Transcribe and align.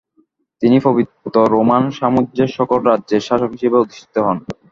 তিনি 0.61 0.77
পবিত্র 0.85 1.35
রোমান 1.53 1.83
সাম্রাজ্যের 1.97 2.49
সকল 2.57 2.79
রাজ্যের 2.83 3.25
শাসক 3.27 3.49
হিসেবে 3.55 3.77
অধিষ্ঠিত 3.77 4.15
হন। 4.25 4.37